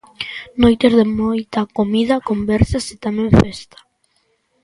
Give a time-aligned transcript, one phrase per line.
[0.63, 3.77] Noites de moita comida, conversas e tamén festa.